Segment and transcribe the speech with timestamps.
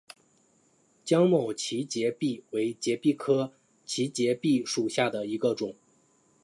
[1.05, 3.53] 江某畸节蜱为节蜱科
[3.85, 5.75] 畸节蜱属下的一个种。